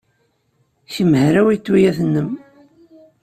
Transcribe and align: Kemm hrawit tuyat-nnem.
Kemm 0.93 1.13
hrawit 1.25 1.61
tuyat-nnem. 1.65 2.29